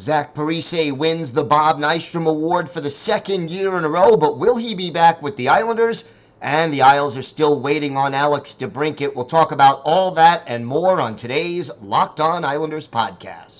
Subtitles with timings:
[0.00, 4.38] Zach Parise wins the Bob Nystrom Award for the second year in a row, but
[4.38, 6.04] will he be back with the Islanders?
[6.40, 9.14] And the Isles are still waiting on Alex DeBrincat.
[9.14, 13.59] We'll talk about all that and more on today's Locked On Islanders podcast.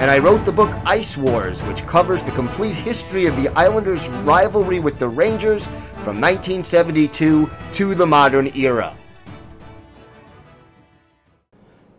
[0.00, 4.08] and I wrote the book Ice Wars, which covers the complete history of the Islanders'
[4.08, 5.66] rivalry with the Rangers
[6.02, 8.96] from 1972 to the modern era.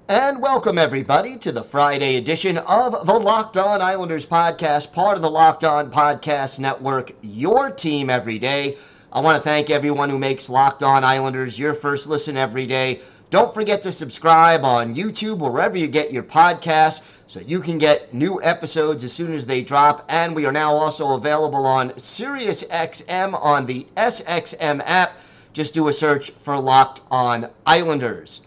[0.09, 5.21] And welcome, everybody, to the Friday edition of the Locked On Islanders podcast, part of
[5.21, 8.77] the Locked On Podcast Network, your team every day.
[9.13, 13.01] I want to thank everyone who makes Locked On Islanders your first listen every day.
[13.31, 17.77] Don't forget to subscribe on YouTube, or wherever you get your podcasts, so you can
[17.77, 20.03] get new episodes as soon as they drop.
[20.09, 25.17] And we are now also available on SiriusXM on the SXM app.
[25.53, 28.41] Just do a search for Locked On Islanders.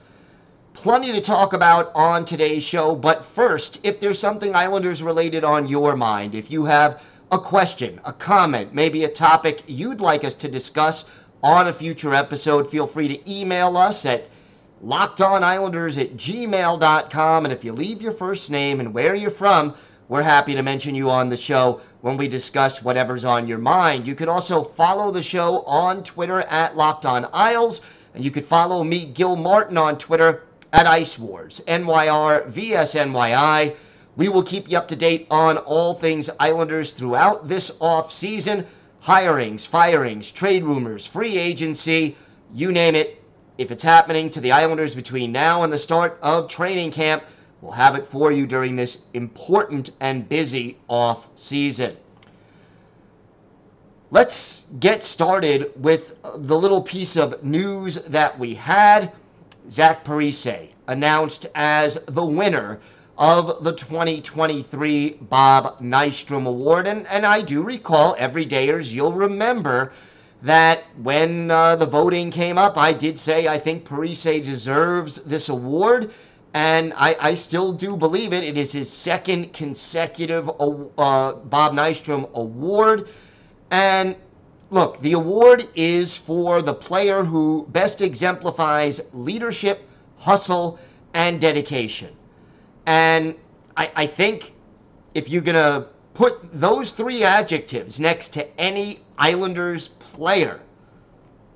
[0.75, 5.67] Plenty to talk about on today's show, but first, if there's something Islanders related on
[5.67, 10.35] your mind, if you have a question, a comment, maybe a topic you'd like us
[10.35, 11.07] to discuss
[11.43, 14.29] on a future episode, feel free to email us at
[14.83, 17.44] lockedonislanders at gmail.com.
[17.44, 19.75] And if you leave your first name and where you're from,
[20.08, 24.07] we're happy to mention you on the show when we discuss whatever's on your mind.
[24.07, 27.80] You could also follow the show on Twitter at Locked On Isles,
[28.14, 33.74] and you could follow me, Gil Martin, on Twitter at Ice Wars, NYR, VSNYI.
[34.17, 38.67] We will keep you up to date on all things Islanders throughout this off season
[39.05, 42.17] hirings, firings, trade rumors, free agency,
[42.55, 43.20] you name it
[43.59, 47.25] if it's happening to the Islanders between now and the start of training camp,
[47.61, 51.97] we'll have it for you during this important and busy off season.
[54.11, 59.13] Let's get started with the little piece of news that we had.
[59.70, 62.81] Zach Parise announced as the winner
[63.17, 66.87] of the 2023 Bob Nystrom Award.
[66.87, 69.93] And, and I do recall, everydayers, you'll remember
[70.45, 75.49] that when uh, the voting came up, I did say I think Parise deserves this
[75.49, 76.13] award.
[76.53, 78.45] And I, I, still do believe it.
[78.45, 83.09] It is his second consecutive uh, Bob Nystrom award.
[83.73, 84.15] And
[84.71, 89.89] look, the award is for the player who best exemplifies leadership,
[90.19, 90.79] hustle,
[91.15, 92.15] and dedication.
[92.87, 93.35] And
[93.77, 94.53] I, I think
[95.15, 100.61] if you're going to put those three adjectives next to any Islanders player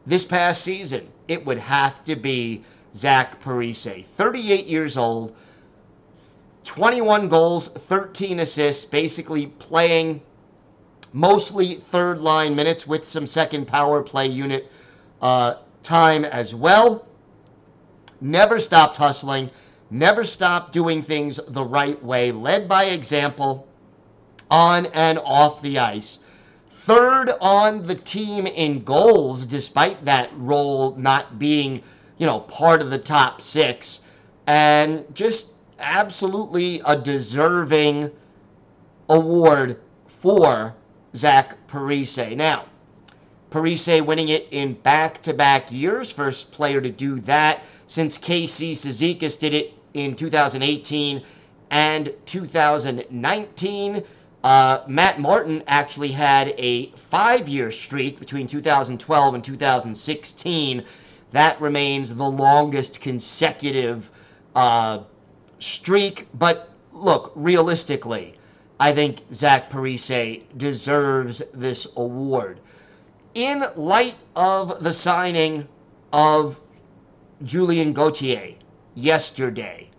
[0.04, 2.64] this past season, it would have to be
[2.94, 4.04] Zach Parise.
[4.16, 5.36] 38 years old,
[6.64, 10.20] 21 goals, 13 assists, basically playing
[11.12, 14.70] mostly third line minutes with some second power play unit
[15.22, 17.06] uh, time as well.
[18.20, 19.50] Never stopped hustling,
[19.90, 23.67] never stopped doing things the right way, led by example
[24.50, 26.19] on and off the ice.
[26.70, 31.82] Third on the team in goals, despite that role not being,
[32.16, 34.00] you know, part of the top six.
[34.47, 35.48] And just
[35.78, 38.10] absolutely a deserving
[39.08, 40.75] award for
[41.14, 42.37] Zach Parise.
[42.37, 42.64] Now,
[43.50, 48.75] Parise winning it in back to back years, first player to do that since Casey
[48.75, 51.22] Cizikas did it in 2018
[51.70, 54.05] and 2019.
[54.48, 60.84] Uh, Matt Martin actually had a five year streak between 2012 and 2016.
[61.32, 64.10] That remains the longest consecutive
[64.54, 65.00] uh,
[65.58, 66.28] streak.
[66.32, 68.38] But look, realistically,
[68.80, 72.58] I think Zach Parise deserves this award.
[73.34, 75.68] In light of the signing
[76.10, 76.58] of
[77.42, 78.54] Julien Gauthier
[78.94, 79.90] yesterday,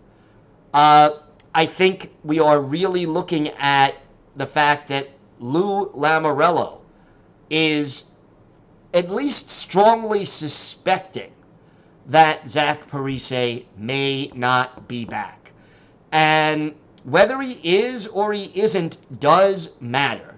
[0.73, 1.11] uh,
[1.53, 3.93] I think we are really looking at
[4.35, 5.09] the fact that
[5.39, 6.81] Lou Lamoriello
[7.49, 8.03] is
[8.93, 11.31] at least strongly suspecting
[12.07, 15.51] that Zach Parise may not be back.
[16.11, 20.35] And whether he is or he isn't does matter.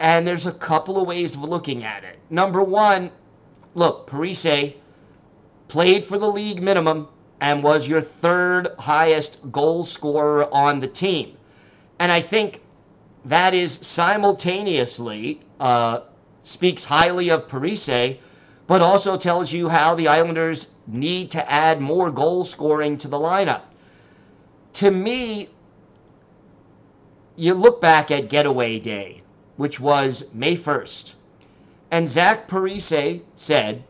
[0.00, 2.18] And there's a couple of ways of looking at it.
[2.30, 3.10] Number one,
[3.74, 4.74] look, Parise
[5.68, 7.08] played for the league minimum
[7.40, 11.36] and was your third highest goal scorer on the team.
[11.98, 12.60] And I think
[13.24, 16.00] that is simultaneously uh,
[16.42, 18.18] speaks highly of Parise,
[18.66, 23.18] but also tells you how the Islanders need to add more goal scoring to the
[23.18, 23.62] lineup.
[24.74, 25.48] To me,
[27.36, 29.22] you look back at Getaway Day,
[29.56, 31.14] which was May 1st,
[31.90, 33.84] and Zach Parise said,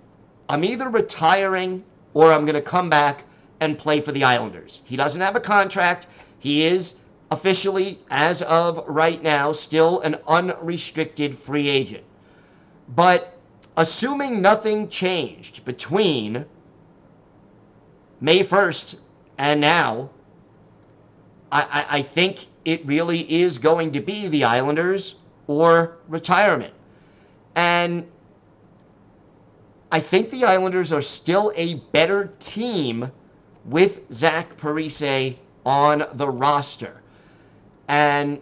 [0.48, 1.84] I'm either retiring
[2.14, 3.24] or I'm going to come back
[3.60, 4.82] and play for the Islanders.
[4.84, 6.06] He doesn't have a contract.
[6.38, 6.94] He is
[7.30, 12.04] officially, as of right now, still an unrestricted free agent.
[12.94, 13.38] But
[13.76, 16.44] assuming nothing changed between
[18.20, 18.96] May 1st
[19.38, 20.10] and now,
[21.52, 25.16] I, I, I think it really is going to be the Islanders
[25.46, 26.74] or retirement.
[27.54, 28.06] And
[29.92, 33.10] I think the Islanders are still a better team
[33.64, 36.99] with Zach Parise on the roster.
[37.90, 38.40] And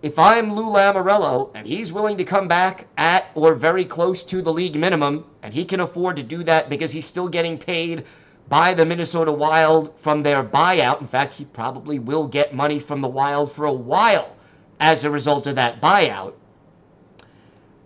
[0.00, 4.40] if I'm Lou Lamoriello and he's willing to come back at or very close to
[4.40, 8.06] the league minimum, and he can afford to do that because he's still getting paid
[8.48, 11.02] by the Minnesota Wild from their buyout.
[11.02, 14.34] In fact, he probably will get money from the Wild for a while
[14.80, 16.32] as a result of that buyout.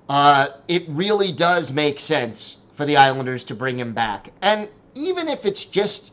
[0.09, 4.31] Uh, it really does make sense for the Islanders to bring him back.
[4.41, 6.13] And even if it's just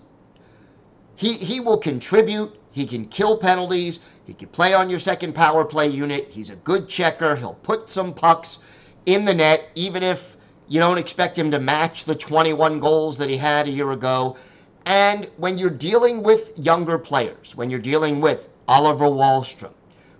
[1.15, 5.65] he he will contribute, he can kill penalties, he can play on your second power
[5.65, 6.27] play unit.
[6.29, 7.35] He's a good checker.
[7.35, 8.59] He'll put some pucks
[9.05, 10.37] in the net even if
[10.67, 14.37] you don't expect him to match the 21 goals that he had a year ago.
[14.85, 19.73] And when you're dealing with younger players, when you're dealing with Oliver Wahlstrom,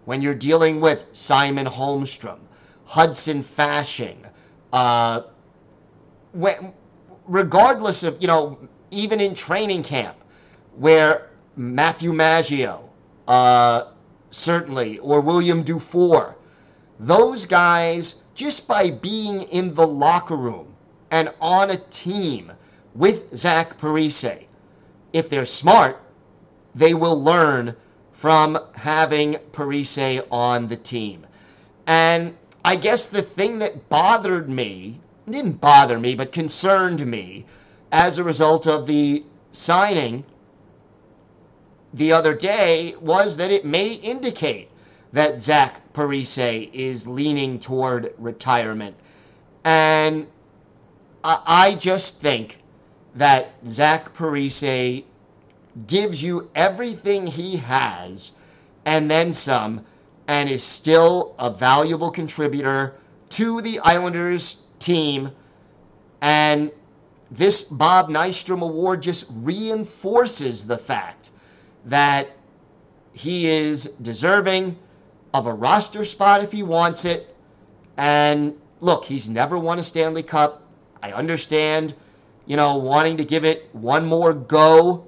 [0.05, 2.39] when you're dealing with Simon Holmstrom,
[2.83, 4.17] Hudson Fasching,
[4.73, 5.21] uh,
[6.33, 6.73] when,
[7.27, 8.59] regardless of, you know,
[8.91, 10.17] even in training camp,
[10.75, 12.89] where Matthew Maggio,
[13.27, 13.85] uh,
[14.29, 16.35] certainly, or William Dufour,
[16.99, 20.67] those guys, just by being in the locker room
[21.11, 22.51] and on a team
[22.95, 24.45] with Zach Parise,
[25.11, 26.01] if they're smart,
[26.73, 27.75] they will learn
[28.13, 31.27] from having Parise on the team.
[31.85, 32.33] And
[32.63, 37.45] I guess the thing that bothered me, didn't bother me, but concerned me
[37.91, 40.23] as a result of the signing
[41.93, 44.69] the other day was that it may indicate
[45.11, 48.95] that Zach Parise is leaning toward retirement.
[49.65, 50.27] And
[51.23, 52.57] I just think
[53.15, 55.03] that Zach Parise
[55.87, 58.31] gives you everything he has
[58.85, 59.85] and then some
[60.27, 62.95] and is still a valuable contributor
[63.29, 65.31] to the Islanders team.
[66.21, 66.71] And
[67.29, 71.31] this Bob Nystrom Award just reinforces the fact
[71.85, 72.29] that
[73.13, 74.77] he is deserving
[75.33, 77.35] of a roster spot if he wants it.
[77.97, 80.63] And look, he's never won a Stanley Cup.
[81.03, 81.93] I understand,
[82.45, 85.05] you know, wanting to give it one more go.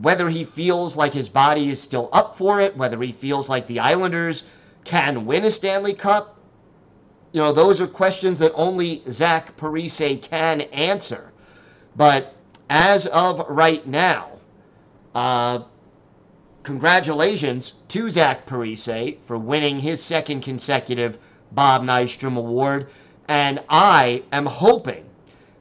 [0.00, 3.66] Whether he feels like his body is still up for it, whether he feels like
[3.66, 4.44] the Islanders
[4.84, 6.36] can win a Stanley Cup,
[7.32, 11.32] you know, those are questions that only Zach Parise can answer.
[11.96, 12.34] But
[12.70, 14.35] as of right now,
[15.16, 15.62] uh,
[16.62, 21.18] congratulations to Zach Parise for winning his second consecutive
[21.52, 22.88] Bob Nystrom Award.
[23.26, 25.06] And I am hoping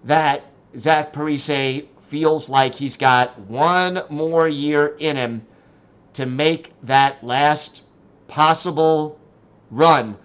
[0.03, 0.43] that
[0.77, 5.47] Zach Parise feels like he's got one more year in him
[6.11, 7.83] to make that last
[8.27, 9.17] possible
[9.71, 10.17] run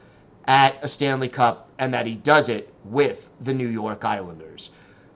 [0.47, 4.71] at a Stanley Cup and that he does it with the New York Islanders.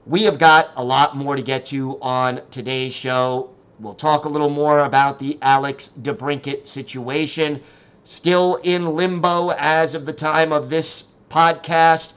[0.07, 3.54] We have got a lot more to get to on today's show.
[3.81, 7.61] We'll talk a little more about the Alex DeBrincat situation.
[8.05, 12.13] Still in limbo as of the time of this podcast.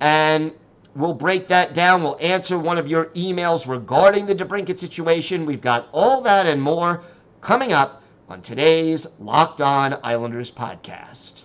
[0.00, 0.54] And
[0.94, 2.02] we'll break that down.
[2.02, 5.46] We'll answer one of your emails regarding the DeBrincat situation.
[5.46, 7.02] We've got all that and more
[7.40, 11.42] coming up on today's Locked On Islanders podcast.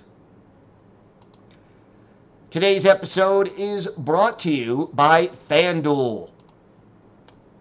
[2.49, 6.31] Today's episode is brought to you by FanDuel.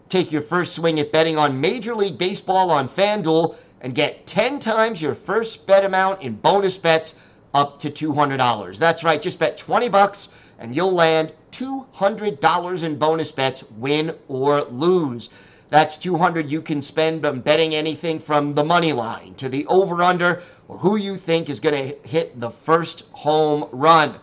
[0.09, 4.59] Take your first swing at betting on Major League Baseball on FanDuel and get 10
[4.59, 7.15] times your first bet amount in bonus bets
[7.53, 8.79] up to $200.
[8.79, 14.62] That's right, just bet 20 bucks and you'll land $200 in bonus bets, win or
[14.62, 15.29] lose.
[15.69, 20.03] That's 200 you can spend on betting anything from the money line to the over
[20.03, 24.15] under or who you think is going to hit the first home run.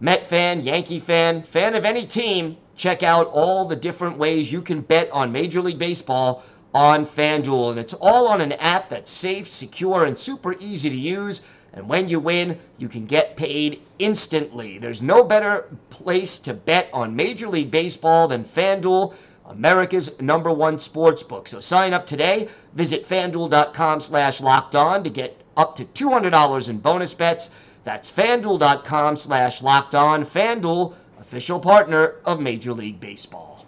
[0.00, 4.62] Met fan, Yankee fan, fan of any team, check out all the different ways you
[4.62, 7.70] can bet on Major League Baseball on FanDuel.
[7.70, 11.42] And it's all on an app that's safe, secure, and super easy to use.
[11.74, 14.78] And when you win, you can get paid instantly.
[14.78, 19.12] There's no better place to bet on Major League Baseball than FanDuel,
[19.46, 21.48] America's number one sports book.
[21.48, 22.48] So sign up today.
[22.74, 27.50] Visit fanduel.com slash locked on to get up to $200 in bonus bets.
[27.84, 30.24] That's fanduel.com slash locked on.
[30.24, 30.94] FanDuel,
[31.28, 33.66] official partner of Major League Baseball.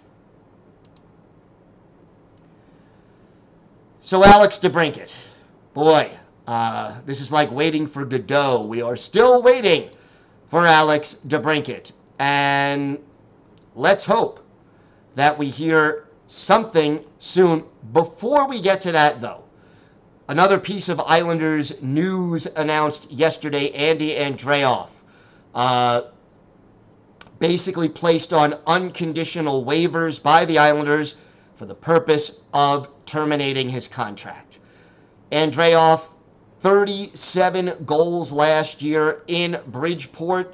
[4.01, 5.13] So, Alex DeBrincat,
[5.75, 6.09] boy,
[6.47, 8.63] uh, this is like waiting for Godot.
[8.63, 9.91] We are still waiting
[10.47, 11.91] for Alex DeBrincat.
[12.17, 12.99] And
[13.75, 14.43] let's hope
[15.13, 17.63] that we hear something soon.
[17.93, 19.43] Before we get to that, though,
[20.29, 24.87] Another piece of Islanders news announced yesterday Andy Andreoff
[25.53, 26.03] uh,
[27.41, 31.15] basically placed on unconditional waivers by the Islanders
[31.55, 34.59] for the purpose of terminating his contract.
[35.31, 36.11] Andreoff,
[36.59, 40.53] 37 goals last year in Bridgeport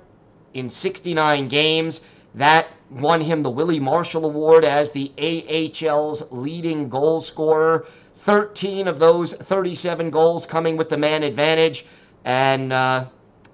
[0.53, 1.99] in 69 games.
[2.35, 7.85] That won him the Willie Marshall Award as the AHL's leading goal scorer.
[8.15, 11.85] 13 of those 37 goals coming with the man advantage.
[12.23, 13.07] And uh,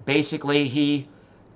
[0.06, 1.08] basically, he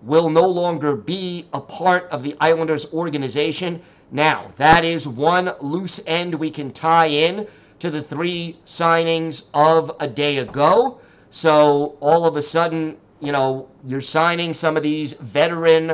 [0.01, 3.81] will no longer be a part of the Islanders organization.
[4.11, 7.47] Now, that is one loose end we can tie in
[7.79, 10.99] to the three signings of a day ago.
[11.29, 15.91] So all of a sudden, you know, you're signing some of these veteran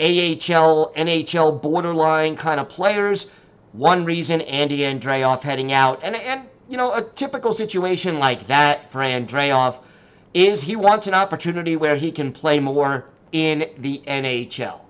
[0.00, 3.26] AHL, NHL borderline kind of players.
[3.72, 6.00] One reason Andy Andreoff heading out.
[6.02, 9.78] And, and you know, a typical situation like that for Andreoff
[10.32, 14.80] is he wants an opportunity where he can play more in the NHL.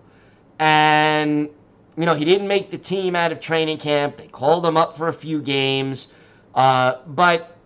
[0.59, 1.49] And,
[1.97, 4.19] you know, he didn't make the team out of training camp.
[4.19, 6.09] They called him up for a few games.
[6.55, 7.57] Uh, but,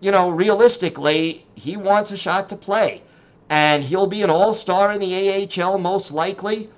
[0.00, 3.02] you know, realistically, he wants a shot to play.
[3.48, 6.68] And he'll be an all star in the AHL most likely.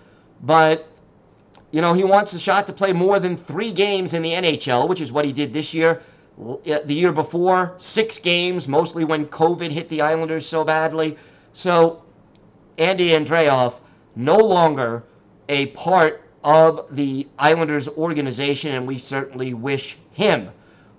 [0.43, 0.87] But,
[1.71, 4.89] you know, he wants a shot to play more than three games in the NHL,
[4.89, 6.03] which is what he did this year
[6.37, 11.17] the year before, six games, mostly when COVID hit the Islanders so badly.
[11.55, 12.03] So
[12.79, 13.81] Andy Andreoff
[14.15, 15.05] no longer
[15.49, 20.51] a part of the Islanders organization, and we certainly wish him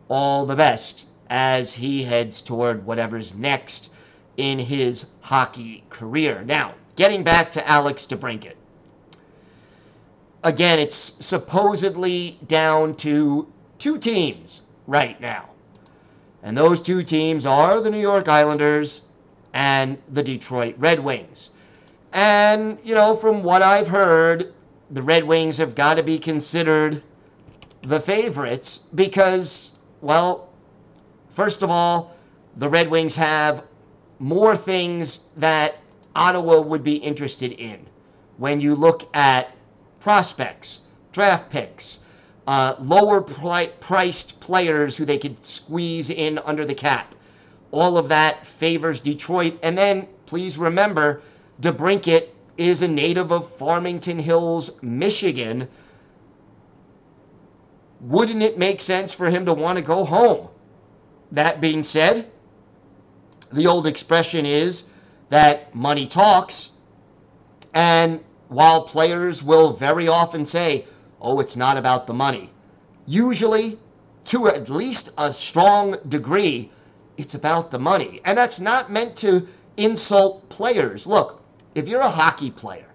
[0.10, 3.92] all the best as he heads toward whatever's next
[4.38, 6.44] in his hockey career.
[6.46, 8.54] Now, getting back to Alex DeBrincat.
[10.44, 13.48] Again, it's supposedly down to
[13.80, 15.50] two teams right now.
[16.44, 19.02] And those two teams are the New York Islanders
[19.54, 21.52] and the Detroit Red Wings.
[22.18, 24.52] And, you know, from what I've heard,
[24.90, 27.04] the Red Wings have got to be considered
[27.84, 30.50] the favorites because, well,
[31.30, 32.16] first of all,
[32.56, 33.66] the Red Wings have
[34.18, 35.76] more things that
[36.16, 37.86] Ottawa would be interested in
[38.38, 39.56] when you look at
[40.00, 40.80] prospects,
[41.12, 42.00] draft picks,
[42.48, 47.14] uh, lower pri- priced players who they could squeeze in under the cap.
[47.70, 49.60] All of that favors Detroit.
[49.62, 51.22] And then please remember,
[51.62, 55.68] DeBrincat is a native of Farmington Hills, Michigan.
[58.02, 60.50] Wouldn't it make sense for him to want to go home?
[61.32, 62.30] That being said,
[63.52, 64.84] the old expression is
[65.30, 66.70] that money talks.
[67.74, 70.86] And while players will very often say,
[71.22, 72.52] oh, it's not about the money.
[73.08, 73.80] Usually,
[74.26, 76.70] to at least a strong degree,
[77.18, 78.22] it's about the money.
[78.26, 79.48] And that's not meant to
[79.78, 81.08] insult players.
[81.08, 81.42] Look,
[81.76, 82.88] if you're a hockey player,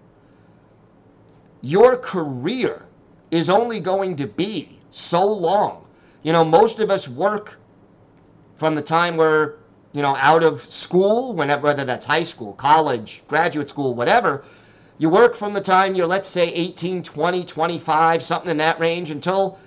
[1.62, 2.86] your career
[3.30, 5.86] is only going to be so long.
[6.22, 7.58] You know, most of us work
[8.58, 9.54] from the time we're,
[9.92, 14.44] you know, out of school, whenever whether that's high school, college, graduate school, whatever,
[14.98, 19.10] you work from the time you're, let's say, 18, 20, 25, something in that range,
[19.10, 19.58] until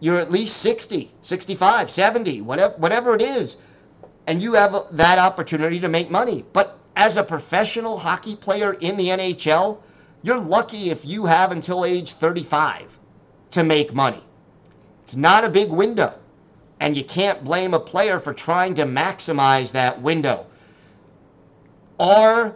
[0.00, 3.56] you're at least 60, 65, 70, whatever, whatever it is.
[4.26, 6.44] And you have that opportunity to make money.
[6.52, 9.78] But as a professional hockey player in the NHL,
[10.22, 12.96] you're lucky if you have until age 35
[13.50, 14.22] to make money.
[15.02, 16.14] It's not a big window.
[16.80, 20.46] And you can't blame a player for trying to maximize that window.
[21.98, 22.54] Are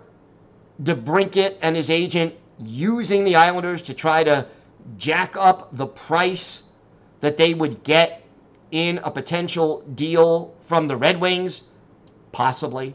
[0.82, 4.46] DeBrincat and his agent using the Islanders to try to
[4.96, 6.62] jack up the price
[7.20, 8.24] that they would get
[8.70, 11.62] in a potential deal from the Red Wings?
[12.32, 12.94] Possibly.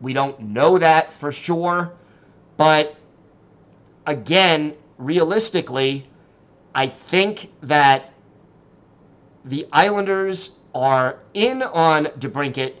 [0.00, 1.92] We don't know that for sure.
[2.56, 2.96] But
[4.06, 6.08] again, realistically,
[6.74, 8.12] I think that
[9.44, 12.74] the Islanders are in on DeBrincat.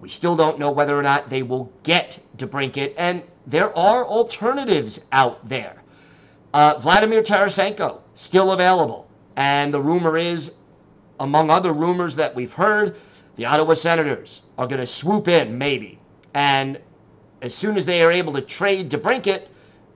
[0.00, 5.00] We still don't know whether or not they will get DeBrincat, and there are alternatives
[5.12, 5.82] out there.
[6.54, 10.52] Uh, Vladimir Tarasenko still available, and the rumor is,
[11.20, 12.96] among other rumors that we've heard,
[13.36, 15.98] the Ottawa Senators are going to swoop in, maybe,
[16.34, 16.80] and
[17.42, 19.46] as soon as they are able to trade DeBrincat,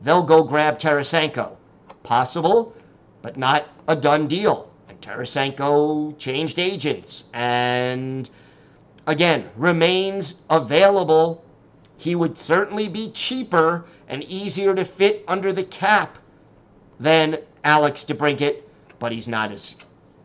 [0.02, 1.56] they'll go grab Tarasenko.
[2.02, 2.74] Possible,
[3.20, 4.70] but not a done deal.
[4.88, 8.28] And Tarasenko changed agents and
[9.06, 11.44] again remains available.
[11.96, 16.18] He would certainly be cheaper and easier to fit under the cap
[16.98, 18.62] than Alex DeBrincat,
[18.98, 19.76] but he's not as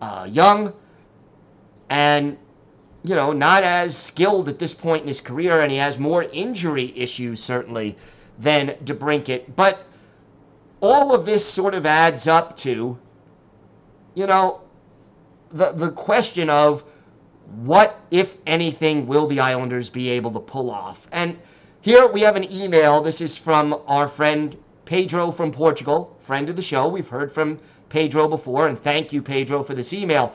[0.02, 0.74] uh, young
[1.90, 2.38] and
[3.08, 6.24] you know not as skilled at this point in his career, and he has more
[6.34, 7.96] injury issues certainly
[8.38, 9.56] than DeBrincat.
[9.56, 9.86] But
[10.82, 12.98] all of this sort of adds up to,
[14.14, 14.60] you know,
[15.52, 16.84] the the question of
[17.64, 21.08] what, if anything, will the Islanders be able to pull off?
[21.14, 21.40] And
[21.80, 23.00] here we have an email.
[23.02, 26.90] This is from our friend Pedro from Portugal, friend of the show.
[26.90, 30.34] We've heard from Pedro before, and thank you, Pedro, for this email.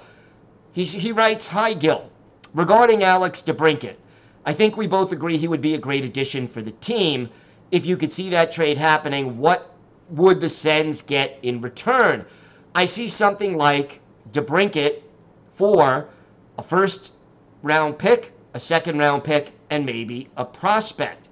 [0.73, 2.11] He, he writes, Hi, Gil.
[2.55, 3.97] Regarding Alex DeBrincat,
[4.45, 7.31] I think we both agree he would be a great addition for the team.
[7.71, 9.75] If you could see that trade happening, what
[10.11, 12.27] would the Sens get in return?
[12.75, 14.01] I see something like
[14.33, 15.01] DeBrincat
[15.51, 16.09] for
[16.59, 17.15] a first
[17.63, 21.31] round pick, a second round pick, and maybe a prospect.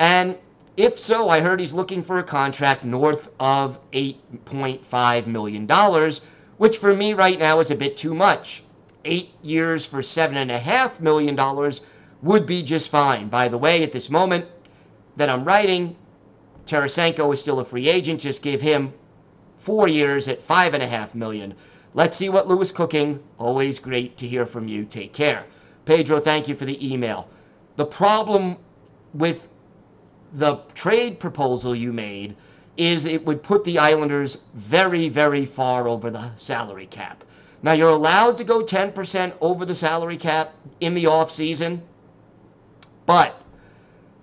[0.00, 0.36] And
[0.76, 6.12] if so, I heard he's looking for a contract north of $8.5 million,
[6.56, 8.64] which for me right now is a bit too much.
[9.04, 11.72] Eight years for $7.5 million
[12.22, 13.28] would be just fine.
[13.28, 14.46] By the way, at this moment
[15.16, 15.96] that I'm writing,
[16.66, 18.20] Tarasenko is still a free agent.
[18.20, 18.92] Just give him
[19.58, 21.54] four years at 5.5 million.
[21.94, 23.20] Let's see what Lou's cooking.
[23.38, 24.84] Always great to hear from you.
[24.84, 25.44] Take care.
[25.84, 27.28] Pedro, thank you for the email.
[27.76, 28.56] The problem
[29.14, 29.48] with
[30.34, 32.36] the trade proposal you made
[32.76, 37.24] is it would put the Islanders very, very far over the salary cap.
[37.62, 41.80] Now, you're allowed to go 10% over the salary cap in the offseason,
[43.04, 43.34] but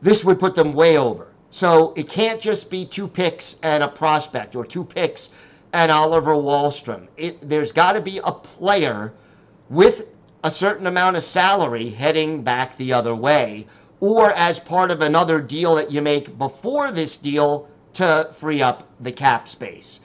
[0.01, 1.27] this would put them way over.
[1.49, 5.29] So it can't just be two picks and a prospect or two picks
[5.73, 7.07] and Oliver Wahlstrom.
[7.17, 9.13] It, there's got to be a player
[9.69, 10.05] with
[10.43, 13.67] a certain amount of salary heading back the other way,
[13.99, 18.87] or as part of another deal that you make before this deal to free up
[18.99, 19.99] the cap space.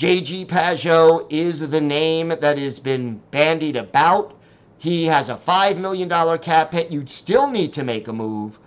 [0.00, 4.34] JG Pageau is the name that has been bandied about.
[4.78, 6.08] He has a $5 million
[6.38, 6.90] cap hit.
[6.90, 8.58] You'd still need to make a move.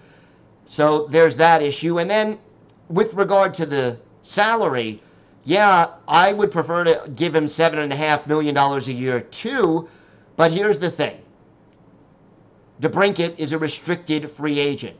[0.65, 1.99] So there's that issue.
[1.99, 2.37] And then
[2.87, 5.01] with regard to the salary,
[5.43, 9.89] yeah, I would prefer to give him $7.5 million a year too.
[10.35, 11.19] But here's the thing
[12.79, 14.97] DeBrincat is a restricted free agent.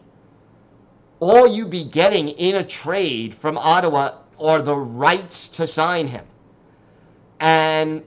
[1.19, 6.25] All you'd be getting in a trade from Ottawa are the rights to sign him.
[7.39, 8.03] And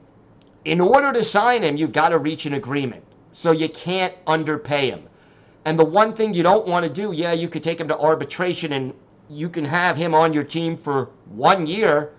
[0.64, 3.03] in order to sign him, you've got to reach an agreement.
[3.33, 5.03] So you can't underpay him.
[5.64, 7.99] And the one thing you don't want to do, yeah, you could take him to
[7.99, 8.94] arbitration and
[9.29, 12.12] you can have him on your team for one year,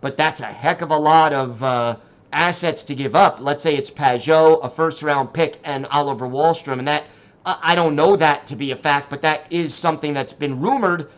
[0.00, 1.96] but that's a heck of a lot of uh,
[2.32, 3.40] assets to give up.
[3.40, 6.78] Let's say it's Pageau, a first round pick, and Oliver Wahlstrom.
[6.78, 7.04] And that,
[7.44, 11.10] I don't know that to be a fact, but that is something that's been rumored.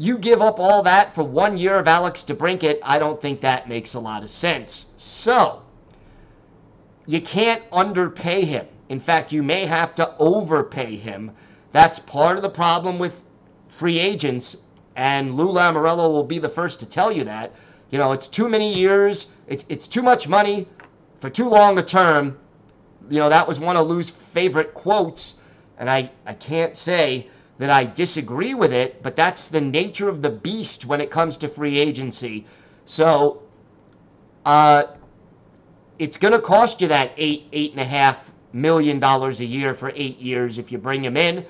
[0.00, 3.68] You give up all that for one year of Alex DeBrincat, I don't think that
[3.68, 4.86] makes a lot of sense.
[4.96, 5.60] So,
[7.06, 8.68] you can't underpay him.
[8.90, 11.32] In fact, you may have to overpay him.
[11.72, 13.24] That's part of the problem with
[13.66, 14.56] free agents,
[14.94, 17.52] and Lou Lamoriello will be the first to tell you that.
[17.90, 20.68] You know, it's too many years, it, it's too much money
[21.20, 22.38] for too long a term.
[23.10, 25.34] You know, that was one of Lou's favorite quotes,
[25.76, 27.26] and I, I can't say
[27.58, 31.36] that I disagree with it, but that's the nature of the beast when it comes
[31.38, 32.46] to free agency.
[32.86, 33.42] So,
[34.46, 34.84] uh,
[35.98, 39.74] it's going to cost you that eight, eight and a half million dollars a year
[39.74, 41.44] for eight years if you bring him in.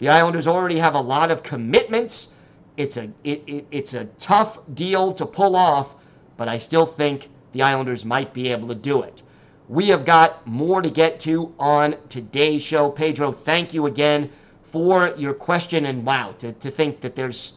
[0.00, 2.28] The Islanders already have a lot of commitments.
[2.76, 5.94] It's a it, it, it's a tough deal to pull off,
[6.36, 9.22] but I still think the Islanders might be able to do it.
[9.68, 12.90] We have got more to get to on today's show.
[12.90, 14.28] Pedro, thank you again
[14.72, 15.86] for your question.
[15.86, 17.52] And wow, to, to think that there's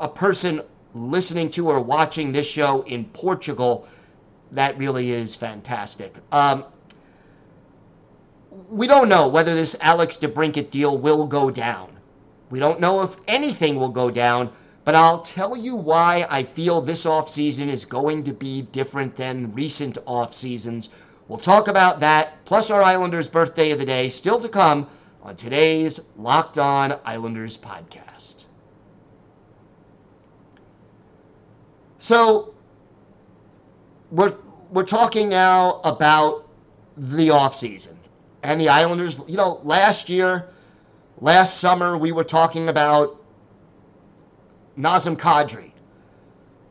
[0.00, 0.62] a person
[0.94, 3.86] listening to or watching this show in Portugal,
[4.52, 6.14] that really is fantastic.
[6.32, 6.64] Um,
[8.68, 11.90] we don't know whether this Alex DeBrincat deal will go down.
[12.50, 14.50] We don't know if anything will go down,
[14.84, 19.54] but I'll tell you why I feel this offseason is going to be different than
[19.54, 20.88] recent off seasons.
[21.28, 24.88] We'll talk about that, plus our Islanders birthday of the day, still to come
[25.22, 28.46] on today's Locked On Islanders podcast.
[31.98, 32.54] So,
[34.10, 34.34] we're,
[34.70, 36.48] we're talking now about
[36.96, 37.94] the offseason
[38.42, 39.20] and the Islanders.
[39.26, 40.48] You know, last year,
[41.20, 43.22] last summer, we were talking about
[44.78, 45.70] Nazem Kadri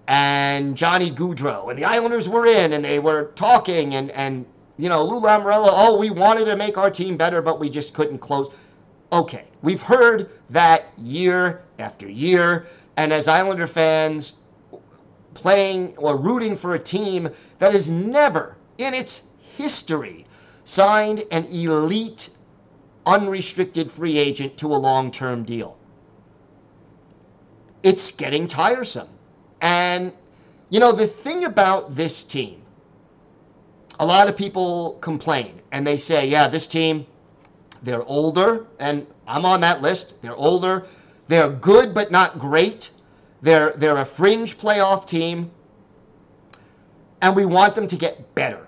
[0.07, 4.45] and Johnny Gaudreau, and the Islanders were in, and they were talking, and and
[4.79, 5.67] you know Lou Lamoriello.
[5.69, 8.49] Oh, we wanted to make our team better, but we just couldn't close.
[9.11, 14.33] Okay, we've heard that year after year, and as Islander fans,
[15.33, 19.21] playing or rooting for a team that has never in its
[19.57, 20.25] history
[20.63, 22.29] signed an elite
[23.05, 25.77] unrestricted free agent to a long term deal.
[27.83, 29.07] It's getting tiresome.
[29.61, 30.13] And,
[30.69, 32.58] you know, the thing about this team,
[33.99, 37.05] a lot of people complain and they say, yeah, this team,
[37.83, 40.21] they're older, and I'm on that list.
[40.21, 40.85] They're older.
[41.27, 42.89] They're good, but not great.
[43.41, 45.51] They're, they're a fringe playoff team,
[47.21, 48.67] and we want them to get better.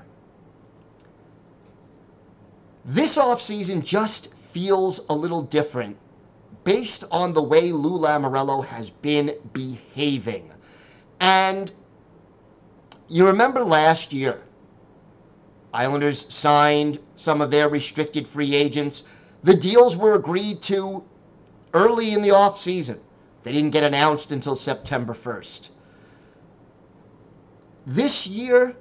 [2.86, 5.98] This offseason just feels a little different
[6.64, 10.52] based on the way Lou Lamoriello has been behaving.
[11.20, 11.72] And
[13.08, 14.42] you remember last year,
[15.74, 19.04] Islanders signed some of their restricted free agents.
[19.44, 21.04] The deals were agreed to
[21.74, 23.00] early in the offseason.
[23.44, 25.70] They didn't get announced until September 1st.
[27.88, 28.76] This year,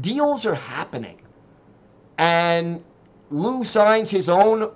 [0.00, 1.18] deals are happening.
[2.18, 2.84] And
[3.30, 4.70] Lou signs his own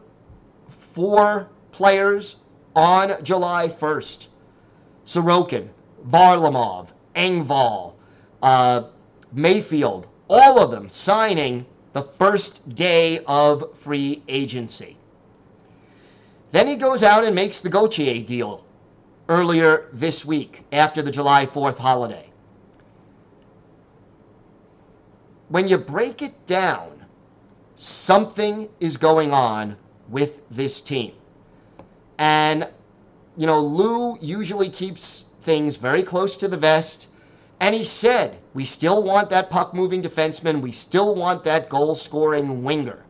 [0.68, 2.36] four players
[2.74, 4.28] on July 1st.
[5.06, 5.68] Sorokin,
[6.08, 7.94] Varlamov, Engvall,
[8.42, 8.84] uh,
[9.32, 14.96] Mayfield, all of them signing the first day of free agency.
[16.52, 18.64] Then he goes out and makes the Gauthier deal
[19.28, 22.30] earlier this week after the July 4th holiday.
[25.50, 27.04] When you break it down,
[27.74, 29.76] something is going on
[30.08, 31.12] with this team.
[32.16, 32.70] And,
[33.36, 37.08] you know, Lou usually keeps things very close to the vest.
[37.62, 40.60] And he said, we still want that puck moving defenseman.
[40.60, 43.04] We still want that goal scoring winger.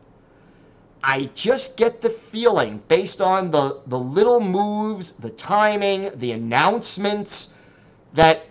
[1.03, 7.49] I just get the feeling, based on the, the little moves, the timing, the announcements,
[8.13, 8.45] that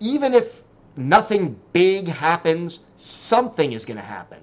[0.00, 0.62] even if
[0.96, 4.38] nothing big happens, something is going to happen.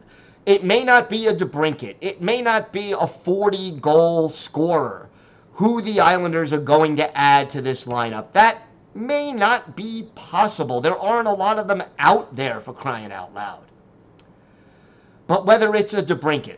[0.46, 1.96] It may not be a DeBrincat.
[2.02, 5.10] It may not be a 40 goal scorer
[5.54, 8.32] who the Islanders are going to add to this lineup.
[8.34, 8.62] That
[8.94, 10.82] may not be possible.
[10.82, 13.64] There aren't a lot of them out there for crying out loud.
[15.28, 16.58] But whether it's a DeBrincat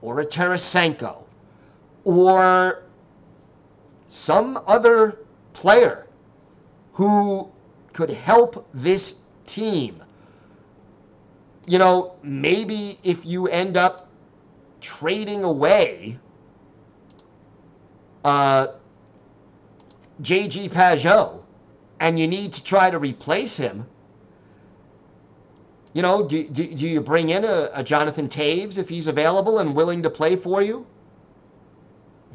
[0.00, 1.24] or a Tarasenko
[2.04, 2.84] or
[4.06, 5.18] some other
[5.52, 6.06] player
[6.92, 7.50] who
[7.92, 9.16] could help this
[9.46, 10.02] team
[11.66, 14.08] you know, maybe if you end up
[14.80, 16.18] trading away
[18.24, 18.68] uh,
[20.22, 21.41] JG Pageau
[22.02, 23.86] and you need to try to replace him,
[25.92, 29.60] you know, do, do, do you bring in a, a Jonathan Toews if he's available
[29.60, 30.84] and willing to play for you?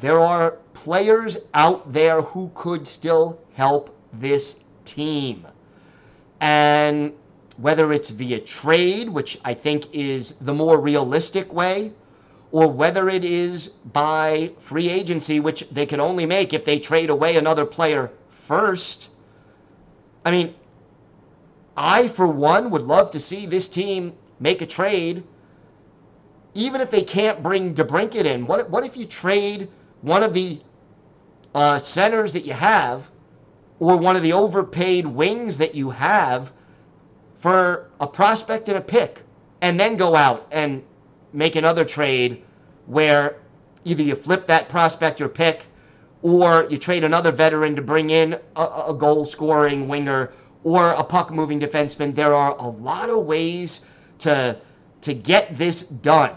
[0.00, 5.46] There are players out there who could still help this team.
[6.40, 7.12] And
[7.58, 11.92] whether it's via trade, which I think is the more realistic way,
[12.52, 17.10] or whether it is by free agency, which they can only make if they trade
[17.10, 19.10] away another player first.
[20.24, 20.54] I mean,
[21.76, 25.22] I, for one, would love to see this team make a trade,
[26.54, 28.46] even if they can't bring DeBrincat in.
[28.46, 29.68] What, what if you trade
[30.02, 30.60] one of the
[31.54, 33.10] uh, centers that you have,
[33.78, 36.52] or one of the overpaid wings that you have,
[37.38, 39.22] for a prospect and a pick
[39.60, 40.82] and then go out and
[41.32, 42.42] make another trade
[42.86, 43.36] where
[43.84, 45.66] either you flip that prospect or pick
[46.22, 50.32] or you trade another veteran to bring in a, a goal scoring winger
[50.64, 52.14] or a puck moving defenseman.
[52.14, 53.80] There are a lot of ways
[54.18, 54.58] to
[55.00, 56.34] to get this done.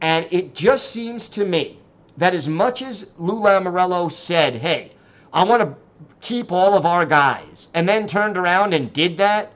[0.00, 1.78] And it just seems to me
[2.18, 4.92] that as much as Lou Lamoriello said, hey,
[5.32, 5.74] I want to
[6.20, 9.52] keep all of our guys, and then turned around and did that,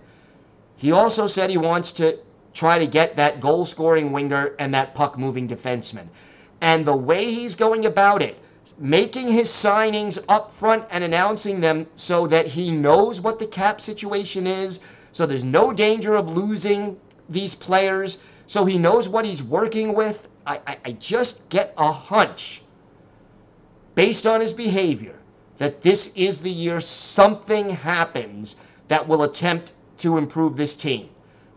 [0.76, 2.18] he also said he wants to
[2.54, 6.08] try to get that goal scoring winger and that puck moving defenseman.
[6.60, 8.38] And the way he's going about it,
[8.78, 13.80] making his signings up front and announcing them so that he knows what the cap
[13.80, 14.80] situation is,
[15.12, 20.28] so there's no danger of losing these players, so he knows what he's working with.
[20.46, 22.62] I, I, I just get a hunch
[23.94, 25.16] based on his behavior
[25.58, 28.56] that this is the year something happens
[28.88, 31.08] that will attempt to improve this team.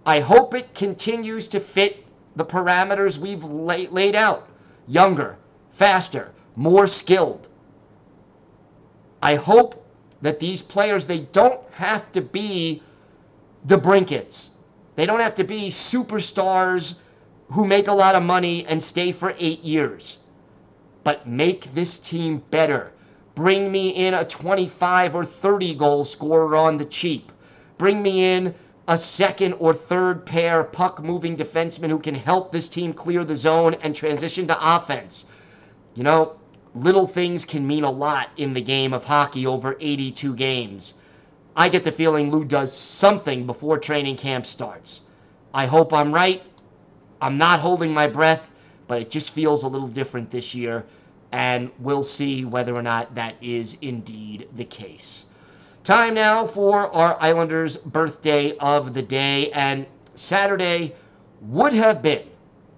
[0.06, 4.50] I hope it continues to fit the parameters we've lay, laid out
[4.88, 5.38] younger,
[5.72, 7.48] faster, more skilled.
[9.22, 9.86] I hope
[10.22, 12.82] that these players, they don't have to be
[13.68, 14.50] DeBrincats.
[14.96, 16.96] They don't have to be superstars
[17.50, 20.18] who make a lot of money and stay for eight years.
[21.04, 22.92] But make this team better.
[23.36, 27.32] Bring me in a 25 or 30 goal scorer on the cheap.
[27.78, 28.54] Bring me in
[28.88, 33.36] a second or third pair puck moving defenseman who can help this team clear the
[33.36, 35.26] zone and transition to offense.
[35.96, 36.36] You know,
[36.76, 40.94] little things can mean a lot in the game of hockey over 82 games.
[41.56, 45.02] I get the feeling Lou does something before training camp starts.
[45.54, 46.42] I hope I'm right.
[47.22, 48.52] I'm not holding my breath,
[48.88, 50.84] but it just feels a little different this year,
[51.32, 55.26] and we'll see whether or not that is indeed the case.
[55.84, 60.96] Time now for our Islanders' birthday of the day, and Saturday
[61.42, 62.24] would have been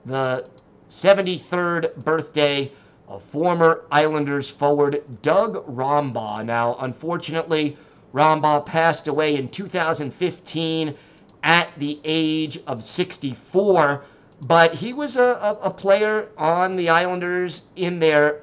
[0.06, 0.46] the
[0.90, 2.72] 73rd birthday
[3.08, 6.44] of former Islanders forward Doug Rombough.
[6.44, 7.78] Now, unfortunately,
[8.13, 10.96] Rombough passed away in 2015
[11.44, 14.04] at the age of 64,
[14.41, 18.41] but he was a, a, a player on the Islanders in their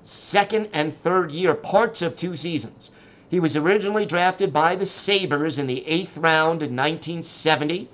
[0.00, 2.90] second and third year, parts of two seasons.
[3.28, 7.88] He was originally drafted by the Sabres in the eighth round in 1970.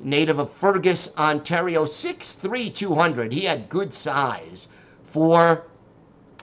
[0.00, 3.32] Native of Fergus, Ontario, 6'3, 200.
[3.32, 4.68] He had good size
[5.14, 5.62] for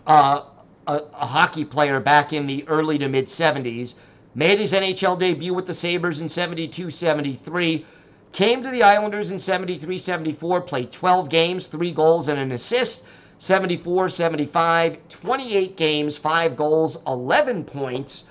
[0.07, 0.43] uh,
[0.87, 3.95] a, a, hockey player back in the early to mid 70s.
[4.33, 7.85] Made his NHL debut with the Sabres in 72 73.
[8.31, 13.03] Came to the Islanders in 73 74, played 12 games, three goals, and an assist.
[13.39, 18.23] 74 75, 28 games, five goals, 11 points.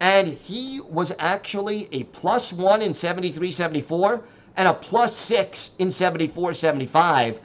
[0.00, 4.22] And he was actually a plus one in 73 74
[4.58, 7.40] and a plus six in 74 75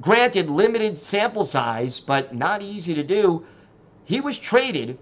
[0.00, 3.44] granted limited sample size, but not easy to do.
[4.04, 4.98] He was traded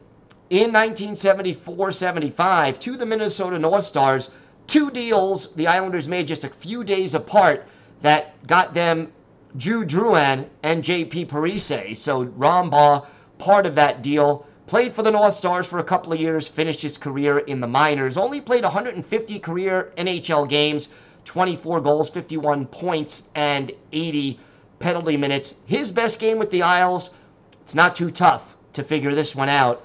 [0.50, 4.31] in 1974-75 to the Minnesota North Stars.
[4.66, 7.66] Two deals the Islanders made just a few days apart
[8.03, 9.12] that got them
[9.57, 11.26] Jude Drouin and J.P.
[11.26, 11.96] Parise.
[11.96, 13.07] So Rombough,
[13.38, 16.83] part of that deal, played for the North Stars for a couple of years, finished
[16.83, 18.16] his career in the minors.
[18.16, 20.88] Only played 150 career NHL games,
[21.24, 24.38] 24 goals, 51 points, and 80
[24.81, 25.55] penalty minutes.
[25.66, 27.11] His best game with the Isles,
[27.62, 29.85] it's not too tough to figure this one out.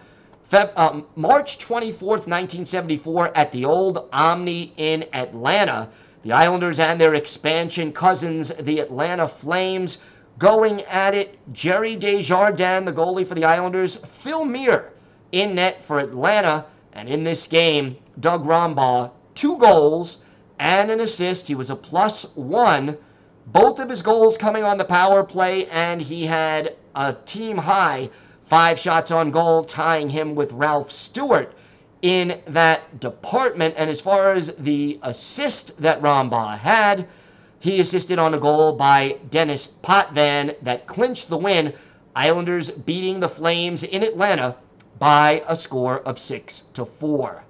[0.52, 5.90] Feb, um, March 24th, 1974, at the old Omni in Atlanta,
[6.24, 10.00] the Islanders and their expansion cousins, the Atlanta Flames,
[10.40, 11.38] going at it.
[11.54, 14.92] Gerry Desjardins, the goalie for the Islanders, Phil Myre
[15.32, 16.66] in net for Atlanta.
[16.94, 20.20] And in this game, Doug Rombough, two goals
[20.60, 21.48] and an assist.
[21.48, 22.98] He was a plus one
[23.48, 28.10] both of his goals coming on the power play, and he had a team high
[28.44, 31.54] five shots on goal, tying him with Ralph Stewart
[32.02, 33.74] in that department.
[33.78, 37.08] And as far as the assist that Rombough had,
[37.60, 41.74] he assisted on a goal by Denis Potvin that clinched the win.
[42.16, 44.56] Islanders beating the Flames in Atlanta
[45.00, 47.44] by a score of six to four.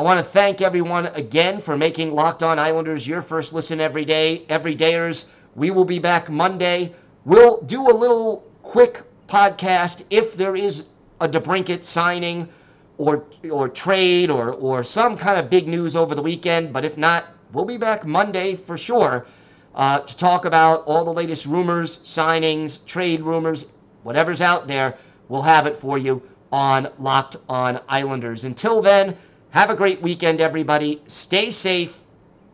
[0.00, 4.06] I want to thank everyone again for making Locked On Islanders your first listen every
[4.06, 5.26] day, every dayers.
[5.56, 6.94] We will be back Monday.
[7.26, 10.84] We'll do a little quick podcast if there is
[11.20, 12.48] a DeBrincat signing
[12.96, 16.72] or or trade or or some kind of big news over the weekend.
[16.72, 19.26] But if not, we'll be back Monday for sure
[19.74, 23.66] uh, to talk about all the latest rumors, signings, trade rumors,
[24.02, 24.96] whatever's out there.
[25.28, 28.44] We'll have it for you on Locked On Islanders.
[28.44, 29.14] Until then.
[29.50, 31.02] Have a great weekend, everybody.
[31.08, 31.98] Stay safe.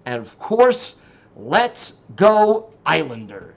[0.07, 0.97] And of course,
[1.37, 3.55] let's go, Islanders.